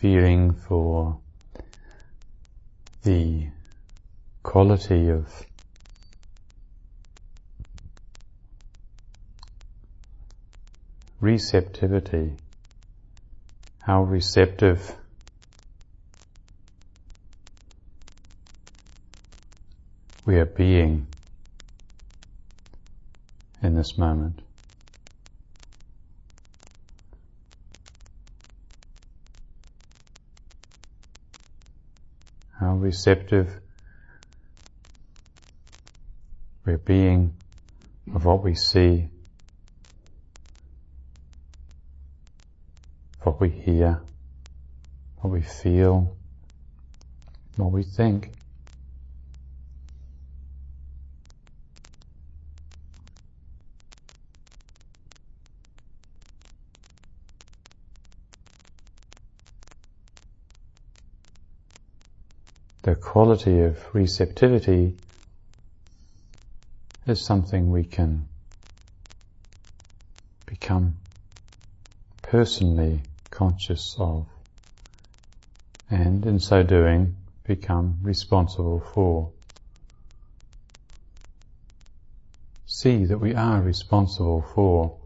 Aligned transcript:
feeling 0.00 0.54
for 0.54 1.18
the 3.02 3.46
quality 4.42 5.10
of 5.10 5.26
receptivity, 11.20 12.32
how 13.82 14.02
receptive 14.02 14.96
we 20.24 20.36
are 20.36 20.46
being 20.46 21.06
in 23.62 23.74
this 23.74 23.98
moment. 23.98 24.40
How 32.60 32.74
receptive 32.74 33.58
we're 36.66 36.76
being 36.76 37.34
of 38.14 38.26
what 38.26 38.44
we 38.44 38.54
see, 38.54 39.08
what 43.22 43.40
we 43.40 43.48
hear, 43.48 44.02
what 45.20 45.30
we 45.30 45.40
feel, 45.40 46.14
what 47.56 47.72
we 47.72 47.82
think. 47.82 48.30
The 62.82 62.94
quality 62.94 63.60
of 63.60 63.78
receptivity 63.92 64.96
is 67.06 67.20
something 67.20 67.70
we 67.70 67.84
can 67.84 68.26
become 70.46 70.96
personally 72.22 73.00
conscious 73.30 73.96
of 73.98 74.26
and 75.90 76.24
in 76.24 76.38
so 76.38 76.62
doing 76.62 77.16
become 77.44 77.98
responsible 78.02 78.80
for. 78.94 79.32
See 82.66 83.04
that 83.06 83.18
we 83.18 83.34
are 83.34 83.60
responsible 83.60 84.42
for 84.54 84.96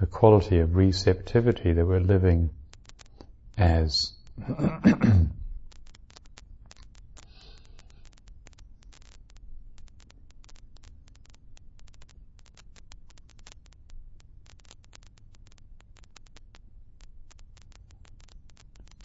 the 0.00 0.06
quality 0.06 0.58
of 0.58 0.74
receptivity 0.74 1.72
that 1.72 1.86
we're 1.86 2.00
living 2.00 2.50
as. 3.56 4.12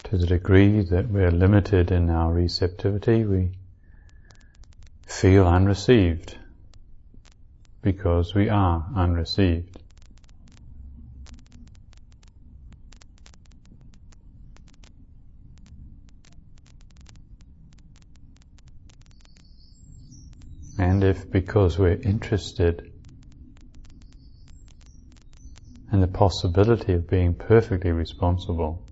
to 0.08 0.16
the 0.16 0.26
degree 0.26 0.80
that 0.80 1.06
we're 1.10 1.30
limited 1.30 1.90
in 1.90 2.08
our 2.08 2.32
receptivity, 2.32 3.24
we 3.26 3.50
feel 5.06 5.46
unreceived 5.46 6.34
because 7.82 8.34
we 8.34 8.48
are 8.48 8.86
unreceived. 8.94 9.78
And 20.78 21.04
if 21.04 21.30
because 21.30 21.78
we're 21.78 22.00
interested 22.00 22.92
in 25.92 26.00
the 26.00 26.06
possibility 26.06 26.94
of 26.94 27.10
being 27.10 27.34
perfectly 27.34 27.90
responsible, 27.92 28.88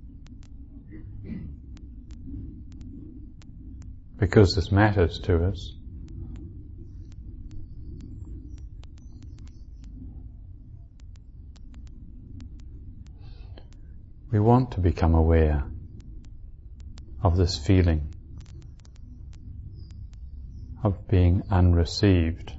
because 4.18 4.54
this 4.54 4.72
matters 4.72 5.18
to 5.20 5.44
us. 5.44 5.74
We 14.30 14.40
want 14.40 14.72
to 14.72 14.80
become 14.80 15.14
aware 15.14 15.64
of 17.22 17.36
this 17.36 17.56
feeling 17.56 18.12
of 20.82 21.08
being 21.08 21.42
unreceived 21.50 22.52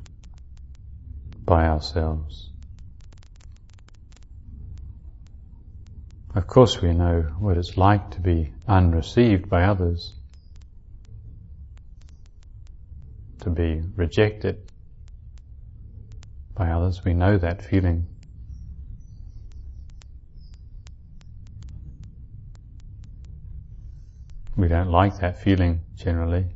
by 1.46 1.68
ourselves. 1.68 2.50
Of 6.36 6.46
course 6.46 6.82
we 6.82 6.94
know 6.94 7.22
what 7.40 7.58
it's 7.58 7.78
like 7.78 8.12
to 8.12 8.22
be 8.22 8.54
unreceived 8.68 9.50
by 9.50 9.64
others. 9.64 10.17
To 13.48 13.54
be 13.54 13.82
rejected 13.96 14.72
by 16.54 16.72
others. 16.72 17.04
We 17.06 17.14
know 17.14 17.38
that 17.38 17.64
feeling. 17.64 18.08
We 24.56 24.68
don't 24.68 24.90
like 24.90 25.20
that 25.20 25.42
feeling 25.42 25.82
generally. 25.96 26.48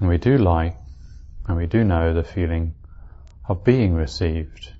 And 0.00 0.08
we 0.08 0.18
do 0.18 0.38
like, 0.38 0.76
and 1.46 1.56
we 1.56 1.66
do 1.66 1.84
know 1.84 2.14
the 2.14 2.24
feeling 2.24 2.74
of 3.48 3.62
being 3.64 3.94
received 3.94 4.72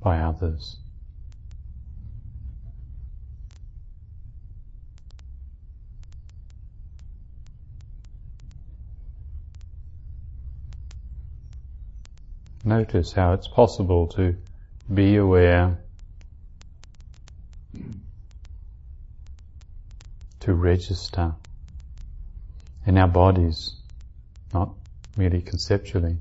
by 0.00 0.20
others. 0.20 0.81
Notice 12.64 13.12
how 13.12 13.32
it's 13.32 13.48
possible 13.48 14.06
to 14.08 14.36
be 14.92 15.16
aware, 15.16 15.78
to 20.40 20.54
register 20.54 21.34
in 22.86 22.98
our 22.98 23.08
bodies, 23.08 23.74
not 24.54 24.70
merely 25.16 25.40
conceptually, 25.40 26.18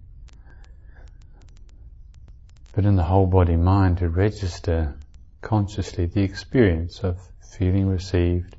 but 2.73 2.85
in 2.85 2.96
the 2.96 3.03
whole 3.03 3.28
body 3.28 3.56
mind 3.56 4.00
to 4.00 4.09
register 4.09 4.96
consciously 5.41 6.06
the 6.06 6.22
experience 6.22 7.03
of 7.03 7.19
feeling 7.41 7.88
received 7.88 8.56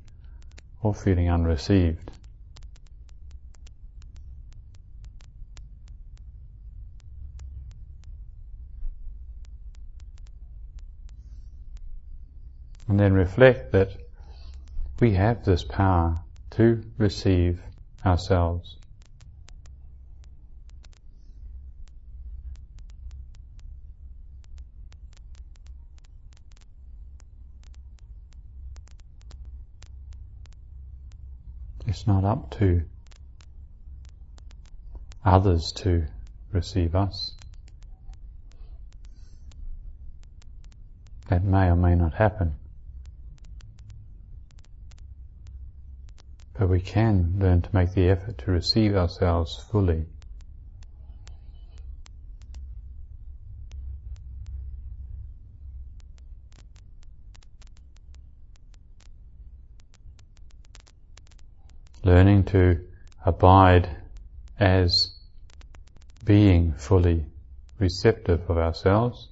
or 0.82 0.94
feeling 0.94 1.28
unreceived. 1.28 2.10
Then 13.02 13.14
reflect 13.14 13.72
that 13.72 13.90
we 15.00 15.12
have 15.14 15.44
this 15.44 15.64
power 15.64 16.14
to 16.50 16.80
receive 16.98 17.60
ourselves. 18.06 18.76
It's 31.88 32.06
not 32.06 32.22
up 32.22 32.56
to 32.60 32.82
others 35.24 35.72
to 35.78 36.06
receive 36.52 36.94
us. 36.94 37.34
That 41.30 41.42
may 41.42 41.66
or 41.66 41.74
may 41.76 41.96
not 41.96 42.14
happen. 42.14 42.54
But 46.62 46.68
we 46.68 46.80
can 46.80 47.40
learn 47.40 47.60
to 47.62 47.74
make 47.74 47.92
the 47.92 48.08
effort 48.08 48.38
to 48.38 48.52
receive 48.52 48.94
ourselves 48.94 49.66
fully. 49.68 50.06
Learning 62.04 62.44
to 62.44 62.78
abide 63.26 63.96
as 64.60 65.16
being 66.24 66.74
fully 66.74 67.26
receptive 67.80 68.48
of 68.48 68.56
ourselves 68.56 69.30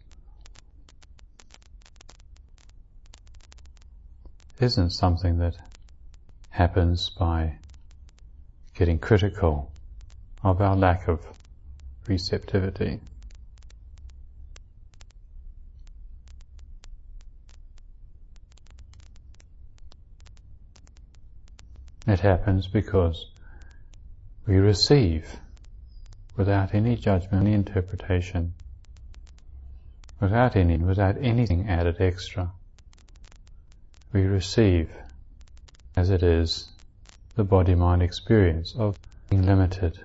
isn't 4.58 4.90
something 4.90 5.38
that 5.38 5.69
happens 6.60 7.08
by 7.08 7.56
getting 8.74 8.98
critical 8.98 9.72
of 10.44 10.60
our 10.60 10.76
lack 10.76 11.08
of 11.08 11.18
receptivity. 12.06 13.00
It 22.06 22.20
happens 22.20 22.66
because 22.66 23.24
we 24.46 24.56
receive 24.56 25.38
without 26.36 26.74
any 26.74 26.94
judgment, 26.94 27.46
any 27.46 27.54
interpretation, 27.54 28.52
without 30.20 30.56
any, 30.56 30.76
without 30.76 31.16
anything 31.22 31.70
added 31.70 32.02
extra. 32.02 32.52
We 34.12 34.24
receive 34.24 34.90
as 36.00 36.08
it 36.08 36.22
is 36.22 36.66
the 37.34 37.44
body-mind 37.44 38.02
experience 38.02 38.74
of 38.74 38.98
being 39.28 39.44
limited 39.44 39.98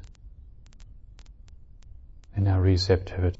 in 2.36 2.46
our 2.50 2.60
receptivity. 2.60 3.40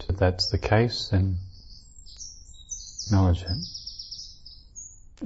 So 0.00 0.12
that's 0.12 0.48
the 0.48 0.58
case, 0.58 1.08
then 1.08 1.38
acknowledge 3.06 3.44
it. 3.44 3.58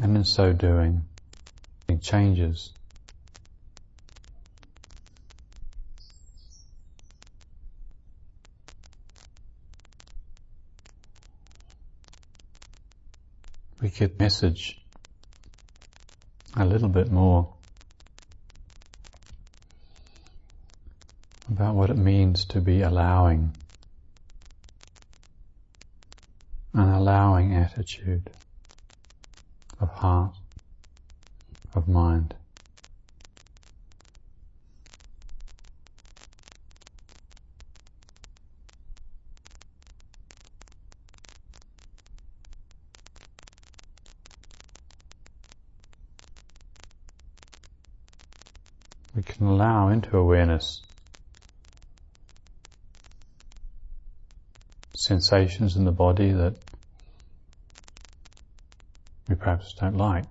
And 0.01 0.17
in 0.17 0.23
so 0.23 0.53
doing, 0.53 1.03
it 1.89 2.03
changes. 2.03 2.73
Get 13.95 14.19
message 14.19 14.81
a 16.57 16.65
little 16.65 16.89
bit 16.89 17.13
more 17.13 17.55
about 21.49 21.77
what 21.77 21.91
it 21.91 21.97
means 21.97 22.45
to 22.47 22.61
be 22.61 22.83
allowing 22.83 23.55
an 26.73 26.89
allowing 26.89 27.55
attitude 27.55 28.31
of 29.79 29.91
heart, 29.91 30.35
of 31.75 31.87
mind. 31.87 32.35
We 49.15 49.23
can 49.23 49.47
allow 49.47 49.89
into 49.89 50.17
awareness 50.17 50.83
sensations 54.97 55.77
in 55.77 55.85
the 55.85 55.93
body 55.93 56.33
that 56.33 56.57
we 59.29 59.37
perhaps 59.37 59.73
don't 59.75 59.97
like. 59.97 60.25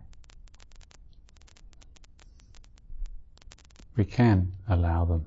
We 3.95 4.03
can 4.03 4.51
allow 4.67 5.05
them. 5.05 5.25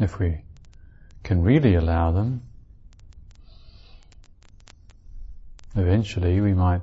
If 0.00 0.18
we 0.18 0.42
can 1.22 1.42
really 1.42 1.76
allow 1.76 2.10
them, 2.10 2.42
eventually 5.84 6.40
we 6.40 6.54
might 6.54 6.80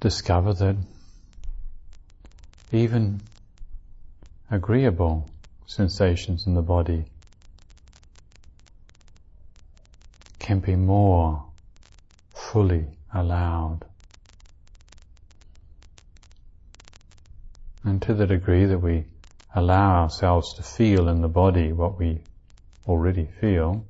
discover 0.00 0.52
that 0.52 0.76
even 2.72 3.20
agreeable 4.50 5.30
sensations 5.66 6.46
in 6.48 6.54
the 6.54 6.62
body 6.62 7.04
can 10.40 10.58
be 10.58 10.74
more 10.74 11.44
fully 12.34 12.86
allowed. 13.14 13.84
And 17.84 18.02
to 18.02 18.14
the 18.14 18.26
degree 18.26 18.64
that 18.64 18.78
we 18.78 19.04
allow 19.54 20.02
ourselves 20.02 20.54
to 20.54 20.64
feel 20.64 21.08
in 21.08 21.20
the 21.20 21.28
body 21.28 21.72
what 21.72 21.96
we 21.96 22.22
already 22.88 23.28
feel, 23.40 23.84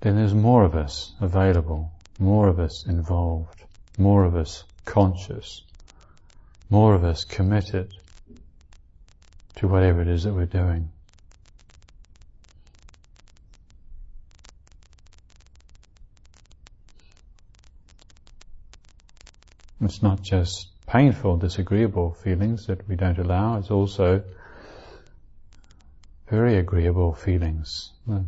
then 0.00 0.16
there's 0.16 0.34
more 0.34 0.64
of 0.64 0.74
us 0.74 1.12
available, 1.20 1.92
more 2.18 2.48
of 2.48 2.58
us 2.58 2.86
involved, 2.86 3.64
more 3.98 4.24
of 4.24 4.34
us 4.34 4.64
conscious, 4.84 5.62
more 6.70 6.94
of 6.94 7.04
us 7.04 7.24
committed 7.24 7.92
to 9.56 9.68
whatever 9.68 10.00
it 10.00 10.08
is 10.08 10.24
that 10.24 10.32
we're 10.32 10.46
doing. 10.46 10.90
It's 19.82 20.02
not 20.02 20.22
just 20.22 20.68
painful, 20.86 21.36
disagreeable 21.38 22.12
feelings 22.12 22.66
that 22.66 22.86
we 22.88 22.96
don't 22.96 23.18
allow, 23.18 23.58
it's 23.58 23.70
also 23.70 24.22
very 26.28 26.56
agreeable 26.56 27.12
feelings. 27.12 27.92
The, 28.06 28.24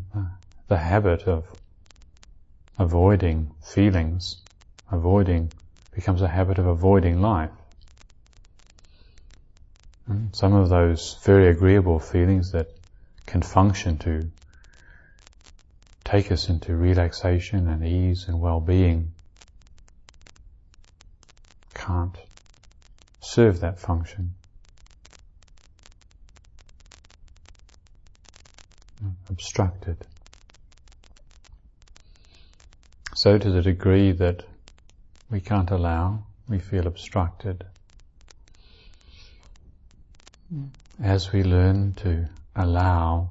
the 0.69 0.77
habit 0.77 1.23
of 1.23 1.45
avoiding 2.83 3.55
feelings, 3.63 4.43
avoiding, 4.91 5.51
becomes 5.95 6.21
a 6.21 6.29
habit 6.29 6.59
of 6.59 6.67
avoiding 6.67 7.21
life. 7.21 7.51
And 10.09 10.35
some 10.35 10.53
of 10.53 10.69
those 10.69 11.19
very 11.23 11.49
agreeable 11.49 12.01
feelings 12.01 12.53
that 12.53 12.69
can 13.27 13.41
function 13.41 13.99
to 13.99 14.31
take 16.05 16.33
us 16.33 16.49
into 16.49 16.75
relaxation 16.77 17.69
and 17.69 17.87
ease 17.87 18.27
and 18.29 18.41
well-being 18.41 19.13
can't 21.75 22.19
serve 23.21 23.61
that 23.61 23.79
function. 23.79 24.35
Hmm? 29.01 29.11
Obstructed. 29.31 29.97
So 33.23 33.39
to 33.39 33.51
the 33.53 33.63
degree 33.63 34.11
that 34.11 34.43
we 35.31 35.41
can't 35.41 35.71
allow, 35.71 36.25
we 36.49 36.59
feel 36.59 36.89
obstructed. 36.89 37.65
As 41.01 41.31
we 41.31 41.45
learn 41.45 41.93
to 42.03 42.29
allow, 42.57 43.31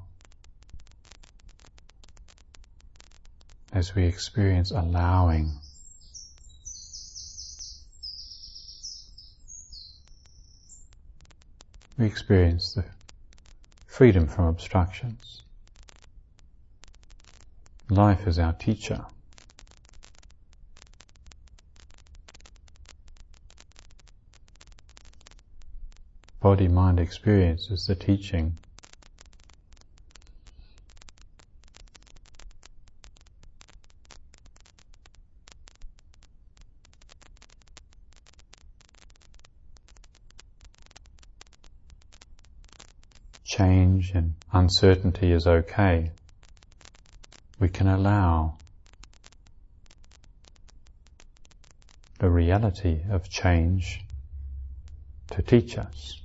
as 3.74 3.93
we 3.93 4.05
experience 4.05 4.71
allowing, 4.71 5.60
we 11.98 12.05
experience 12.05 12.75
the 12.75 12.86
freedom 13.88 14.25
from 14.25 14.45
obstructions. 14.45 15.41
Life 17.89 18.25
is 18.25 18.39
our 18.39 18.53
teacher. 18.53 19.05
Body-mind 26.41 27.00
experience 27.00 27.69
is 27.69 27.86
the 27.86 27.93
teaching. 27.93 28.57
Change 43.45 44.13
and 44.15 44.33
uncertainty 44.51 45.31
is 45.31 45.45
okay. 45.45 46.10
We 47.60 47.69
can 47.69 47.88
allow 47.88 48.57
the 52.17 52.31
reality 52.31 53.01
of 53.12 53.29
change 53.29 54.01
to 55.29 55.43
teach 55.43 55.77
us. 55.77 56.21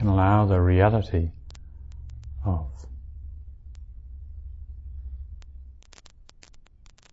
can 0.00 0.08
allow 0.20 0.44
the 0.44 0.60
reality 0.60 1.30
of 2.44 2.66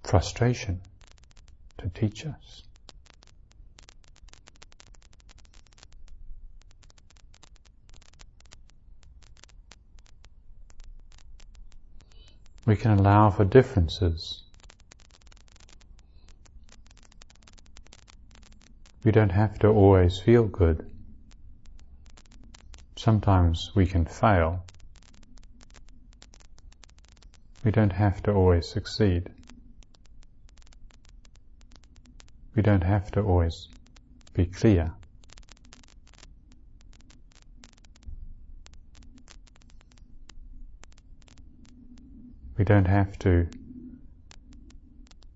frustration 0.04 0.82
to 1.78 1.88
teach 1.88 2.26
us. 2.26 2.64
We 12.66 12.76
can 12.76 12.92
allow 12.92 13.30
for 13.30 13.46
differences. 13.46 14.44
We 19.06 19.12
don't 19.12 19.30
have 19.30 19.58
to 19.60 19.70
always 19.70 20.20
feel 20.20 20.44
good. 20.44 20.97
Sometimes 23.08 23.72
we 23.74 23.86
can 23.86 24.04
fail. 24.04 24.66
We 27.64 27.72
don't 27.72 27.94
have 27.94 28.22
to 28.24 28.34
always 28.34 28.68
succeed. 28.68 29.30
We 32.54 32.62
don't 32.62 32.84
have 32.84 33.10
to 33.12 33.22
always 33.22 33.70
be 34.34 34.46
clear. 34.46 34.92
We 42.58 42.66
don't 42.66 42.88
have 42.88 43.18
to 43.20 43.48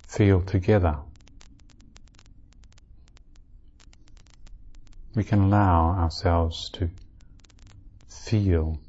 feel 0.09 0.41
together. 0.41 0.97
We 5.15 5.23
can 5.23 5.39
allow 5.39 5.91
ourselves 5.91 6.69
to 6.71 6.89
feel 8.31 8.79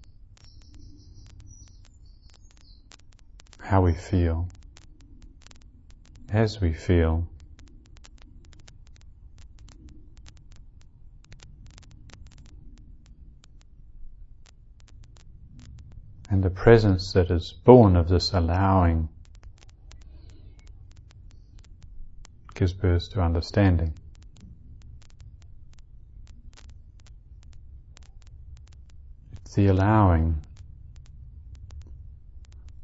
how 3.58 3.82
we 3.82 3.92
feel 3.92 4.46
as 6.32 6.60
we 6.60 6.72
feel. 6.72 7.26
And 16.30 16.44
the 16.44 16.48
presence 16.48 17.12
that 17.14 17.28
is 17.32 17.52
born 17.64 17.96
of 17.96 18.08
this 18.08 18.32
allowing 18.32 19.08
gives 22.54 22.72
birth 22.72 23.10
to 23.10 23.20
understanding. 23.20 23.92
The 29.54 29.66
allowing 29.66 30.40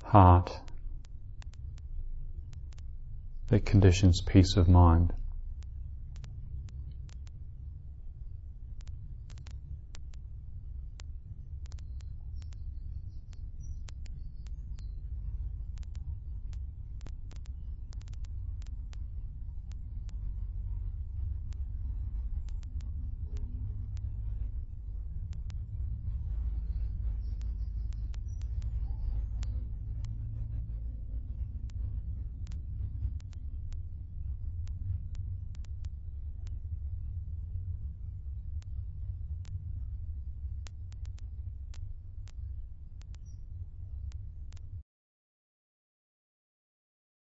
heart 0.05 0.61
that 3.49 3.65
conditions 3.65 4.21
peace 4.21 4.55
of 4.57 4.69
mind. 4.69 5.15